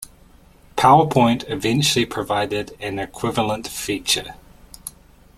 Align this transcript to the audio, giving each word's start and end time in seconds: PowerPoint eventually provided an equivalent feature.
PowerPoint 0.75 1.47
eventually 1.47 2.07
provided 2.07 2.75
an 2.79 2.97
equivalent 2.97 3.67
feature. 3.67 4.33